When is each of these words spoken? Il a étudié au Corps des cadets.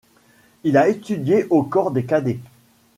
Il 0.63 0.77
a 0.77 0.87
étudié 0.89 1.45
au 1.51 1.61
Corps 1.61 1.91
des 1.91 2.05
cadets. 2.05 2.39